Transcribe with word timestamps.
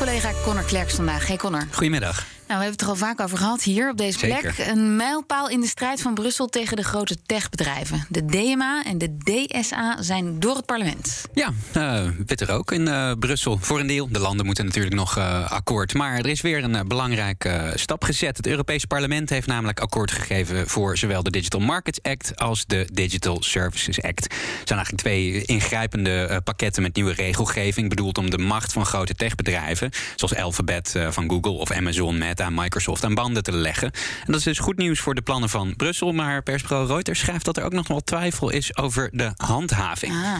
Collega 0.00 0.32
Connor 0.44 0.64
Klerks 0.64 0.96
vandaag. 0.96 1.26
Hey 1.26 1.36
Connor. 1.36 1.66
Goedemiddag. 1.70 2.24
Nou, 2.50 2.62
we 2.62 2.68
hebben 2.68 2.86
het 2.86 2.98
er 2.98 3.02
al 3.02 3.08
vaak 3.08 3.26
over 3.26 3.38
gehad 3.38 3.62
hier 3.62 3.90
op 3.90 3.96
deze 3.96 4.18
plek. 4.18 4.54
Een 4.58 4.96
mijlpaal 4.96 5.48
in 5.48 5.60
de 5.60 5.66
strijd 5.66 6.02
van 6.02 6.14
Brussel 6.14 6.46
tegen 6.46 6.76
de 6.76 6.82
grote 6.84 7.16
techbedrijven. 7.26 8.06
De 8.08 8.24
DMA 8.24 8.84
en 8.84 8.98
de 8.98 9.16
DSA 9.18 10.02
zijn 10.02 10.40
door 10.40 10.56
het 10.56 10.66
parlement. 10.66 11.22
Ja, 11.34 11.52
eh 11.72 12.08
witte 12.26 12.44
rook 12.44 12.72
in 12.72 12.88
eh, 12.88 13.12
Brussel. 13.18 13.58
Voor 13.60 13.80
een 13.80 13.86
deel. 13.86 14.08
De 14.12 14.18
landen 14.18 14.46
moeten 14.46 14.64
natuurlijk 14.64 14.94
nog 14.94 15.16
eh, 15.16 15.50
akkoord. 15.50 15.94
Maar 15.94 16.18
er 16.18 16.26
is 16.26 16.40
weer 16.40 16.64
een 16.64 16.88
belangrijke 16.88 17.72
stap 17.74 18.04
gezet. 18.04 18.36
Het 18.36 18.46
Europese 18.46 18.86
parlement 18.86 19.30
heeft 19.30 19.46
namelijk 19.46 19.80
akkoord 19.80 20.10
gegeven 20.10 20.68
voor 20.68 20.98
zowel 20.98 21.22
de 21.22 21.30
Digital 21.30 21.60
Markets 21.60 22.02
Act 22.02 22.36
als 22.36 22.66
de 22.66 22.88
Digital 22.92 23.42
Services 23.42 24.02
Act. 24.02 24.22
Het 24.24 24.68
zijn 24.68 24.78
eigenlijk 24.78 25.02
twee 25.02 25.44
ingrijpende 25.44 26.40
pakketten 26.44 26.82
met 26.82 26.94
nieuwe 26.94 27.12
regelgeving. 27.12 27.88
Bedoeld 27.88 28.18
om 28.18 28.30
de 28.30 28.38
macht 28.38 28.72
van 28.72 28.86
grote 28.86 29.14
techbedrijven, 29.14 29.90
zoals 30.16 30.36
Alphabet 30.36 30.94
van 31.10 31.30
Google 31.30 31.52
of 31.52 31.70
Amazon, 31.70 32.18
En 32.44 32.54
Microsoft, 32.54 33.04
aan 33.04 33.14
banden 33.14 33.42
te 33.42 33.52
leggen. 33.52 33.90
En 33.92 34.26
dat 34.26 34.36
is 34.36 34.42
dus 34.42 34.58
goed 34.58 34.76
nieuws 34.76 35.00
voor 35.00 35.14
de 35.14 35.22
plannen 35.22 35.48
van 35.48 35.76
Brussel. 35.76 36.12
Maar 36.12 36.42
persbureau 36.42 36.86
Reuters 36.86 37.18
schrijft 37.18 37.44
dat 37.44 37.56
er 37.56 37.64
ook 37.64 37.72
nog 37.72 37.88
wel 37.88 38.00
twijfel 38.00 38.50
is 38.50 38.76
over 38.76 39.08
de 39.12 39.32
handhaving. 39.36 40.12
Ah, 40.12 40.36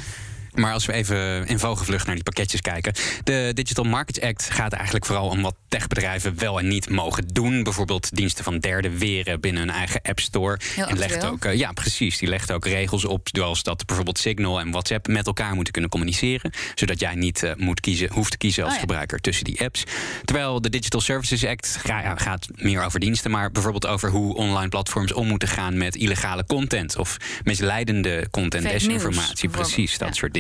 Maar 0.54 0.72
als 0.72 0.86
we 0.86 0.92
even 0.92 1.46
in 1.46 1.58
vogelvlucht 1.58 2.06
naar 2.06 2.14
die 2.14 2.24
pakketjes 2.24 2.60
kijken. 2.60 2.92
De 3.24 3.50
Digital 3.54 3.84
Markets 3.84 4.20
Act 4.20 4.50
gaat 4.50 4.72
eigenlijk 4.72 5.06
vooral 5.06 5.28
om 5.28 5.42
wat 5.42 5.54
techbedrijven 5.68 6.38
wel 6.38 6.58
en 6.58 6.68
niet 6.68 6.90
mogen 6.90 7.26
doen. 7.26 7.62
Bijvoorbeeld 7.62 8.16
diensten 8.16 8.44
van 8.44 8.58
derde 8.58 8.98
weren 8.98 9.40
binnen 9.40 9.62
hun 9.62 9.70
eigen 9.70 10.00
App 10.02 10.20
Store. 10.20 10.58
Heel 10.74 10.86
en 10.86 10.98
legt 10.98 11.24
ook, 11.24 11.44
eh, 11.44 11.54
ja, 11.58 11.72
precies. 11.72 12.18
Die 12.18 12.28
legt 12.28 12.52
ook 12.52 12.64
regels 12.66 13.04
op, 13.04 13.28
zoals 13.32 13.62
dat 13.62 13.86
bijvoorbeeld 13.86 14.18
Signal 14.18 14.60
en 14.60 14.70
WhatsApp 14.70 15.06
met 15.08 15.26
elkaar 15.26 15.54
moeten 15.54 15.72
kunnen 15.72 15.90
communiceren. 15.90 16.52
Zodat 16.74 17.00
jij 17.00 17.14
niet 17.14 17.42
eh, 17.42 17.52
moet 17.56 17.80
kiezen, 17.80 18.12
hoeft 18.12 18.30
te 18.30 18.36
kiezen 18.36 18.62
als 18.62 18.68
Oh 18.72 18.78
ja. 18.78 18.80
gebruiker 18.86 19.20
tussen 19.20 19.44
die 19.44 19.60
apps. 19.60 19.84
Terwijl 20.24 20.60
de 20.60 20.70
Digital 20.70 21.00
Services 21.00 21.44
Act 21.44 21.78
ga- 21.84 22.16
gaat 22.16 22.48
meer 22.56 22.84
over 22.84 23.00
diensten, 23.00 23.30
maar 23.30 23.50
bijvoorbeeld 23.50 23.86
over 23.86 24.10
hoe 24.10 24.34
online 24.34 24.68
platforms 24.68 25.12
om 25.12 25.26
moeten 25.26 25.48
gaan 25.48 25.76
met 25.78 25.96
illegale 25.96 26.44
content 26.46 26.96
of 26.96 27.16
misleidende 27.44 28.28
content, 28.30 28.62
Fake 28.62 28.74
desinformatie. 28.74 29.48
Precies, 29.48 29.98
dat 29.98 30.08
Ja. 30.08 30.14
soort 30.14 30.34
dingen. 30.34 30.39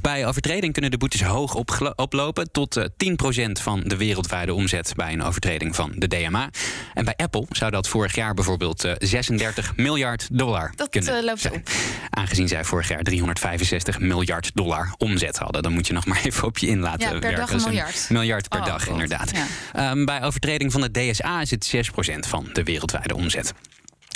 Bij 0.00 0.26
overtreding 0.26 0.72
kunnen 0.72 0.90
de 0.90 0.96
boetes 0.98 1.22
hoog 1.22 1.54
oplopen 1.96 2.50
tot 2.52 2.76
eh, 2.76 2.84
10% 2.84 3.50
van 3.62 3.80
de 3.84 3.96
wereldwijde 3.96 4.54
omzet 4.54 4.92
bij 4.96 5.12
een 5.12 5.22
overtreding 5.22 5.74
van 5.74 5.92
de 5.96 6.08
DMA. 6.08 6.50
En 6.94 7.04
bij 7.04 7.14
Apple 7.16 7.46
zou 7.50 7.70
dat 7.70 7.88
vorig 7.88 8.14
jaar 8.14 8.34
bijvoorbeeld 8.34 8.84
eh, 8.84 8.92
36 8.98 9.76
miljard 9.76 10.28
dollar 10.32 10.72
Dat, 10.76 10.88
kunnen 10.88 11.16
eh, 11.16 11.24
loopt 11.24 11.40
zijn. 11.40 11.54
op. 11.54 11.68
Aangezien 12.10 12.48
zij 12.48 12.64
vorig 12.64 12.88
jaar 12.88 13.02
365 13.02 13.98
miljard 13.98 14.50
dollar 14.54 14.94
omzet 14.98 15.36
hadden. 15.38 15.62
Dan 15.62 15.72
moet 15.72 15.86
je 15.86 15.92
nog 15.92 16.06
maar 16.06 16.20
even 16.24 16.44
op 16.46 16.58
je 16.58 16.66
in 16.66 16.80
laten 16.80 17.00
Ja, 17.00 17.08
per 17.10 17.20
werken. 17.20 17.38
dag 17.40 17.52
is 17.52 17.62
een 17.64 17.68
miljard. 17.70 18.06
miljard 18.10 18.48
per 18.48 18.60
Oh, 18.60 18.66
dag, 18.66 18.82
God. 18.82 18.92
inderdaad. 18.92 19.30
Ja. 19.30 19.46
Ehm, 19.72 20.04
bij 20.04 20.22
overtreding 20.22 20.72
van 20.72 20.80
de 20.80 20.90
DSA 20.90 21.40
is 21.40 21.50
het 21.50 21.64
6% 21.66 22.26
van 22.28 22.48
de 22.52 22.62
wereldwijde 22.62 23.14
omzet. 23.14 23.52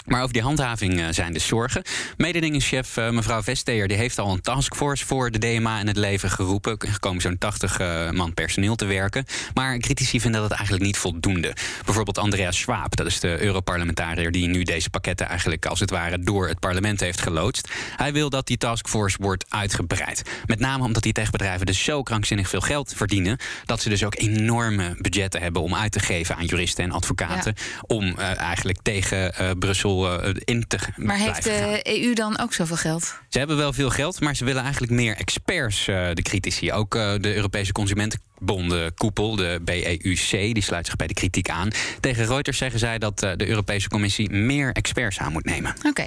Maar 0.09 0.23
over 0.23 0.33
die 0.33 0.43
handhaving 0.43 1.01
eh, 1.01 1.07
zijn 1.11 1.33
dus 1.33 1.47
zorgen. 1.47 1.83
Mededingingschef 2.17 2.97
eh, 2.97 3.11
mevrouw 3.11 3.43
Vesteer 3.43 3.89
die 3.89 3.97
heeft 3.97 4.19
al 4.19 4.33
een 4.33 4.41
taskforce 4.41 5.07
voor 5.07 5.31
de 5.31 5.39
DMA 5.39 5.81
in 5.81 5.87
het 5.87 5.97
leven 5.97 6.31
geroepen. 6.31 6.79
Er 6.79 7.01
komen 7.01 7.21
zo'n 7.21 7.39
80 7.39 7.79
eh, 7.79 8.11
man 8.11 8.35
personeel 8.35 8.77
te 8.77 8.85
werken. 8.85 9.25
Maar 9.55 9.79
critici 9.79 10.21
vinden 10.21 10.41
dat 10.41 10.51
eigenlijk 10.51 10.85
niet 10.85 10.97
voldoende. 10.97 11.57
Bijvoorbeeld 11.85 12.19
Andreas 12.19 12.59
Schwab, 12.59 12.97
dat 12.97 13.07
is 13.07 13.21
de 13.21 13.43
Europarlementariër 13.43 14.31
die 14.31 14.49
nu 14.49 14.63
deze 14.63 14.91
pakketten 14.91 15.27
eigenlijk 15.27 15.67
als 15.67 15.81
het 15.81 15.91
ware 15.91 16.19
door 16.19 16.49
het 16.49 16.59
parlement 16.59 17.01
heeft 17.01 17.21
geloodst. 17.21 17.69
Hij 17.97 18.13
wil 18.13 18.31
dat 18.31 18.47
die 18.47 18.57
taskforce 18.57 19.17
wordt 19.21 19.45
uitgebreid. 19.49 20.23
Met 20.47 20.59
name 20.59 20.85
omdat 20.85 21.03
die 21.03 21.13
techbedrijven 21.13 21.67
dus 21.67 21.85
zo 21.85 22.03
krankzinnig 22.03 22.49
veel 22.49 22.61
geld 22.61 22.93
verdienen. 22.97 23.39
dat 23.65 23.81
ze 23.81 23.89
dus 23.89 24.05
ook 24.05 24.19
enorme 24.19 24.97
budgetten 24.99 25.43
hebben 25.43 25.63
om 25.63 25.75
uit 25.75 25.93
te 25.93 26.01
geven 26.01 26.37
aan 26.37 26.45
juristen 26.45 26.85
en 26.85 26.91
advocaten. 26.91 27.55
Om 27.87 28.19
eigenlijk 28.19 28.79
tegen 28.83 29.33
Brussel 29.59 29.98
eh, 30.07 30.35
in 30.45 30.67
te 30.67 30.79
Maar 30.97 31.17
heeft 31.17 31.49
gaan. 31.49 31.73
de 31.73 32.03
EU 32.03 32.15
dan 32.15 32.39
ook 32.39 32.53
zoveel 32.53 32.77
geld? 32.77 33.21
Ze 33.29 33.39
hebben 33.39 33.57
wel 33.57 33.73
veel 33.73 33.91
geld, 33.91 34.21
maar 34.21 34.37
ze 34.37 34.45
willen 34.45 34.63
eigenlijk 34.63 34.93
meer 34.93 35.17
experts, 35.17 35.89
eh, 35.89 36.09
de 36.13 36.23
critici. 36.23 36.73
Ook 36.73 36.95
eh, 36.95 37.15
de 37.21 37.35
Europese 37.35 37.73
Consumentenbondenkoepel, 38.39 39.37
de 39.37 39.61
BEUC, 39.63 40.55
die 40.55 40.63
sluit 40.63 40.87
zich 40.87 40.97
bij 40.97 41.07
de 41.07 41.15
kritiek 41.15 41.51
aan. 41.51 41.69
Tegen 42.01 42.27
Reuters 42.27 42.59
zeggen 42.59 42.79
zij 42.79 42.99
dat 42.99 43.23
eh, 43.23 43.33
de 43.37 43.49
Europese 43.49 43.89
Commissie 43.89 44.31
meer 44.31 44.73
experts 44.73 45.19
aan 45.19 45.33
moet 45.33 45.45
nemen. 45.45 45.75
Oké. 45.83 46.07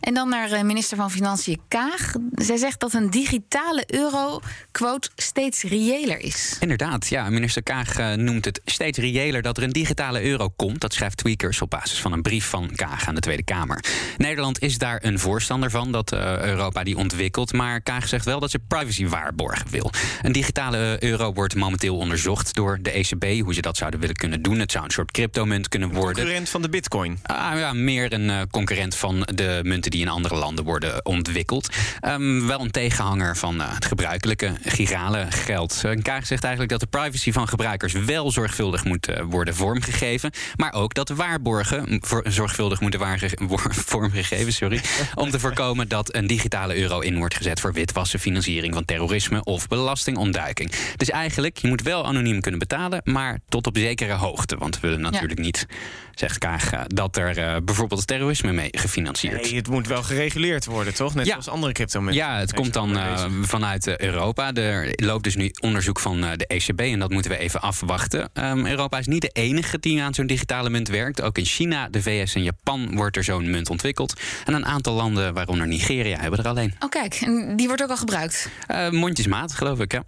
En 0.00 0.14
dan 0.14 0.28
naar 0.28 0.50
eh, 0.50 0.62
minister 0.62 0.96
van 0.96 1.10
Financiën 1.10 1.60
Kaag. 1.68 2.14
Zij 2.34 2.56
zegt 2.56 2.80
dat 2.80 2.92
een 2.92 3.10
digitale 3.10 3.84
euro, 3.86 4.40
quote, 4.70 5.10
steeds 5.16 5.62
reëler 5.62 6.18
is. 6.18 6.56
Inderdaad, 6.60 7.08
ja. 7.08 7.30
Minister 7.30 7.62
Kaag 7.62 7.96
eh, 7.96 8.12
noemt 8.12 8.44
het 8.44 8.60
steeds 8.64 8.98
reëler 8.98 9.42
dat 9.42 9.56
er 9.56 9.62
een 9.62 9.72
digitale 9.72 10.22
euro 10.22 10.48
komt. 10.56 10.80
Dat 10.80 10.92
schrijft 10.94 11.16
Tweakers 11.16 11.62
op 11.62 11.70
basis 11.70 12.00
van 12.00 12.12
een 12.12 12.22
brief 12.22 12.46
van 12.46 12.70
Kaag 12.74 13.08
aan 13.08 13.14
de 13.14 13.20
Tweede 13.20 13.42
Kamer. 13.42 13.84
Nederland 14.16 14.60
is 14.62 14.78
daar 14.78 14.98
een 15.04 15.18
voorstander 15.18 15.70
van 15.70 15.92
dat 15.92 16.12
Europa 16.12 16.82
die 16.82 16.96
ontwikkelt. 16.96 17.52
Maar 17.52 17.80
Kaag 17.80 18.08
zegt 18.08 18.24
wel 18.24 18.40
dat 18.40 18.50
ze 18.50 18.58
privacy 18.58 19.06
waarborgen 19.06 19.66
wil. 19.70 19.90
Een 20.22 20.32
digitale 20.32 20.96
euro 21.00 21.32
wordt 21.32 21.51
momenteel 21.54 21.96
onderzocht 21.96 22.54
door 22.54 22.78
de 22.82 22.90
ECB. 22.90 23.40
Hoe 23.44 23.54
ze 23.54 23.60
dat 23.60 23.76
zouden 23.76 24.00
willen 24.00 24.16
kunnen 24.16 24.42
doen. 24.42 24.58
Het 24.58 24.72
zou 24.72 24.84
een 24.84 24.90
soort 24.90 25.10
cryptomunt 25.10 25.68
kunnen 25.68 25.88
worden. 25.88 26.14
Concurrent 26.14 26.48
van 26.48 26.62
de 26.62 26.68
bitcoin. 26.68 27.18
Ah, 27.22 27.58
ja, 27.58 27.72
meer 27.72 28.12
een 28.12 28.30
eh, 28.30 28.40
concurrent 28.50 28.96
van 28.96 29.20
de 29.34 29.60
munten 29.62 29.90
die 29.90 30.00
in 30.00 30.08
andere 30.08 30.34
landen 30.34 30.64
worden 30.64 31.04
ontwikkeld. 31.04 31.68
Ehm, 32.00 32.46
wel 32.46 32.60
een 32.60 32.70
tegenhanger 32.70 33.36
van 33.36 33.60
eh, 33.60 33.74
het 33.74 33.84
gebruikelijke 33.84 34.52
girale 34.62 35.26
geld. 35.30 35.80
Eh, 35.84 36.02
Kaag 36.02 36.26
zegt 36.26 36.42
eigenlijk 36.42 36.72
dat 36.72 36.80
de 36.80 36.98
privacy 36.98 37.32
van 37.32 37.48
gebruikers 37.48 37.92
wel 37.92 38.30
zorgvuldig 38.30 38.84
moet 38.84 39.08
worden 39.28 39.54
vormgegeven. 39.54 40.30
Maar 40.56 40.72
ook 40.72 40.94
dat 40.94 41.08
de 41.08 41.14
waarborgen 41.14 42.00
zorgvuldig 42.24 42.80
moeten 42.80 43.00
vormgegeven. 43.92 44.52
Sorry, 44.52 44.80
om 45.14 45.30
te 45.30 45.40
voorkomen 45.40 45.88
dat 45.88 46.14
een 46.14 46.26
digitale 46.26 46.76
euro 46.76 47.00
in 47.00 47.18
wordt 47.18 47.34
gezet 47.34 47.60
voor 47.60 47.72
witwassen, 47.72 48.20
financiering 48.20 48.74
van 48.74 48.84
terrorisme 48.84 49.44
of 49.44 49.68
belastingontduiking. 49.68 50.70
Dus 50.96 51.10
eigenlijk, 51.10 51.41
je 51.50 51.68
moet 51.68 51.82
wel 51.82 52.06
anoniem 52.06 52.40
kunnen 52.40 52.60
betalen, 52.60 53.00
maar 53.04 53.38
tot 53.48 53.66
op 53.66 53.76
zekere 53.76 54.12
hoogte. 54.12 54.56
Want 54.56 54.80
we 54.80 54.86
willen 54.88 55.02
natuurlijk 55.02 55.40
niet, 55.40 55.66
zegt 56.14 56.38
Kaag, 56.38 56.72
eh, 56.72 56.80
dat 56.86 57.16
er 57.16 57.38
eh, 57.38 57.56
bijvoorbeeld 57.64 58.06
terrorisme 58.06 58.52
mee 58.52 58.68
gefinancierd 58.70 59.42
Nee, 59.42 59.54
het 59.56 59.68
moet 59.68 59.86
wel 59.86 60.02
gereguleerd 60.02 60.64
worden, 60.64 60.94
toch? 60.94 61.14
Net 61.14 61.26
Ja. 61.26 61.30
zoals 61.30 61.48
andere 61.48 61.72
cryptomunten. 61.72 62.16
ja, 62.16 62.38
het 62.38 62.52
komt 62.54 62.72
dan 62.72 62.96
eh, 62.96 63.24
vanuit 63.42 64.00
Europa. 64.00 64.52
Er 64.52 64.92
loopt 64.96 65.24
dus 65.24 65.36
nu 65.36 65.50
onderzoek 65.60 66.00
van 66.00 66.24
eh, 66.24 66.30
de 66.36 66.46
ECB 66.46 66.80
en 66.80 66.98
dat 66.98 67.10
moeten 67.10 67.30
we 67.30 67.36
even 67.38 67.60
afwachten. 67.60 68.30
Ehm, 68.32 68.66
Europa 68.66 68.98
is 68.98 69.06
niet 69.06 69.20
de 69.22 69.30
enige 69.32 69.78
die 69.78 70.02
aan 70.02 70.14
zo'n 70.14 70.26
digitale 70.26 70.70
munt 70.70 70.88
werkt. 70.88 71.22
Ook 71.22 71.38
in 71.38 71.44
China, 71.44 71.88
de 71.88 72.02
VS 72.02 72.34
en 72.34 72.42
Japan 72.42 72.94
wordt 72.94 73.16
er 73.16 73.24
zo'n 73.24 73.50
munt 73.50 73.70
ontwikkeld. 73.70 74.20
En 74.44 74.54
een 74.54 74.66
aantal 74.66 74.94
landen, 74.94 75.34
waaronder 75.34 75.66
Nigeria, 75.66 76.20
hebben 76.20 76.38
er 76.38 76.48
alleen. 76.48 76.74
Oh, 76.80 76.88
kijk, 76.88 77.14
en 77.14 77.56
die 77.56 77.66
wordt 77.66 77.82
ook 77.82 77.90
al 77.90 77.96
gebruikt. 77.96 78.48
Eh, 78.66 78.90
mondjesmaat, 78.90 79.54
geloof 79.54 79.80
ik. 79.80 79.92
Ja. 79.92 80.02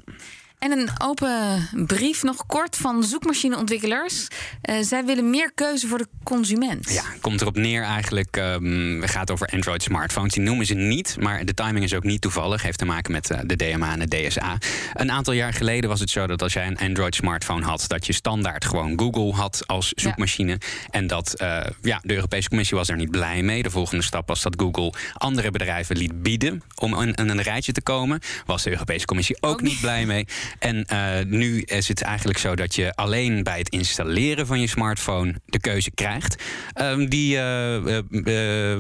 En 0.65 0.71
een 0.71 0.89
open 0.99 1.69
brief, 1.87 2.23
nog 2.23 2.47
kort, 2.47 2.77
van 2.77 3.03
zoekmachineontwikkelaars. 3.03 4.29
Eh, 4.63 4.77
zij 4.81 5.05
willen 5.05 5.31
meer 5.31 5.53
keuze 5.55 5.87
voor 5.87 5.99
de 5.99 6.09
consument. 6.23 6.93
Ja, 6.93 7.03
komt 7.21 7.41
erop 7.41 7.57
neer 7.57 7.83
eigenlijk. 7.83 8.37
ehm 8.37 9.01
het 9.01 9.11
gaat 9.11 9.31
over 9.31 9.47
Android 9.47 9.83
smartphones. 9.83 10.33
Die 10.33 10.43
noemen 10.43 10.67
ze 10.67 10.75
niet, 10.75 11.17
maar 11.21 11.45
de 11.45 11.55
timing 11.55 11.85
is 11.85 11.95
ook 11.95 12.03
niet 12.03 12.21
toevallig. 12.21 12.63
Heeft 12.63 12.79
te 12.79 12.85
maken 12.85 13.13
met 13.13 13.31
eh, 13.31 13.39
de 13.45 13.57
DMA 13.57 13.93
en 13.93 14.09
de 14.09 14.27
DSA. 14.27 14.59
Een 14.95 15.11
aantal 15.11 15.35
jaar 15.35 15.53
geleden 15.53 15.91
was 15.91 16.01
het 16.01 16.11
zo 16.11 16.27
dat 16.27 16.43
als 16.43 16.53
jij 16.53 16.67
een 16.67 16.79
Android 16.79 17.15
smartphone 17.15 17.65
had, 17.65 17.85
dat 17.87 18.07
je 18.07 18.13
standaard 18.13 18.65
gewoon 18.65 18.99
Google 18.99 19.33
had 19.33 19.63
als 19.67 19.93
zoekmachine. 19.95 20.59
En 20.91 21.07
dat 21.07 21.35
eh, 21.35 21.61
ja, 21.83 22.01
de 22.03 22.15
Europese 22.15 22.49
Commissie 22.49 22.77
was 22.77 22.89
er 22.89 22.97
niet 22.97 23.11
blij 23.11 23.43
mee. 23.43 23.63
De 23.63 23.71
volgende 23.71 24.05
stap 24.05 24.29
was 24.29 24.43
dat 24.43 24.55
Google 24.61 24.93
andere 25.15 25.51
bedrijven 25.51 25.97
liet 25.97 26.23
bieden 26.23 26.63
om 26.75 27.01
in, 27.01 27.15
in 27.15 27.29
een 27.29 27.43
rijtje 27.43 27.73
te 27.73 27.83
komen. 27.83 28.21
Was 28.47 28.63
de 28.63 28.71
Europese 28.71 29.07
Commissie 29.07 29.37
ook, 29.41 29.61
niet. 29.61 29.81
blij 29.81 30.07
mee. 30.07 30.27
En 30.59 30.87
nu 31.29 31.61
is 31.61 31.89
het 31.89 32.03
eigenlijk 32.03 32.39
zo 32.39 32.57
dat 32.57 32.75
je 32.75 32.95
alleen 32.95 33.43
bij 33.43 33.59
het 33.59 33.69
installeren 33.69 34.47
van 34.47 34.61
je 34.61 34.67
smartphone 34.67 35.35
de 35.47 35.61
keuze 35.61 35.91
krijgt. 35.91 36.43
Ehm, 36.73 37.07
die 37.07 37.37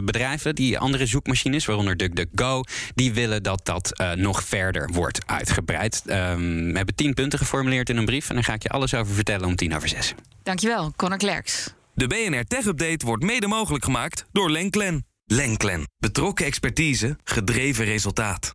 bedrijven, 0.02 0.54
die 0.54 0.78
andere 0.78 1.06
zoekmachines, 1.06 1.66
waaronder 1.66 1.96
DuckDuckGo, 1.96 2.62
die 2.94 3.12
willen 3.12 3.42
dat 3.42 3.60
dat 3.64 4.04
nog 4.14 4.44
verder 4.44 4.90
wordt 4.92 5.26
uitgebreid. 5.26 6.02
Ehm, 6.06 6.70
we 6.70 6.76
hebben 6.76 6.94
tien 6.94 7.14
punten 7.14 7.38
geformuleerd 7.38 7.88
in 7.88 7.96
een 7.96 8.04
brief 8.04 8.28
en 8.28 8.34
daar 8.34 8.44
ga 8.44 8.52
ik 8.52 8.62
je 8.62 8.68
alles 8.68 8.94
over 8.94 9.14
vertellen 9.14 9.46
om 9.46 9.56
tien 9.56 9.74
over 9.76 9.88
zes. 9.88 10.14
Dankjewel, 10.42 10.92
Connor 10.96 11.18
Klerks. 11.18 11.74
De 11.94 12.06
BNR 12.06 12.44
Tech 12.44 12.64
Update 12.64 13.06
wordt 13.06 13.22
mede 13.22 13.46
mogelijk 13.46 13.84
gemaakt 13.84 14.24
door 14.32 14.50
Lenklen. 14.50 15.06
Lenklen. 15.24 15.88
Betrokken 15.98 16.46
expertise, 16.46 17.16
gedreven 17.24 17.84
resultaat. 17.84 18.54